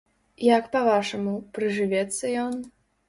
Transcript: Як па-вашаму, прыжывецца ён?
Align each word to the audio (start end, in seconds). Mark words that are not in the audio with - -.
Як 0.45 0.63
па-вашаму, 0.75 1.33
прыжывецца 1.59 2.25
ён? 2.49 2.57